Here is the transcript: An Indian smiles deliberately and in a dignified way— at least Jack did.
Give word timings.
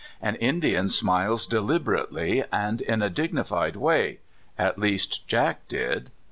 An 0.19 0.33
Indian 0.37 0.89
smiles 0.89 1.45
deliberately 1.45 2.43
and 2.51 2.81
in 2.81 3.03
a 3.03 3.09
dignified 3.11 3.75
way— 3.75 4.21
at 4.67 4.79
least 4.79 5.27
Jack 5.27 5.67
did. 5.67 6.09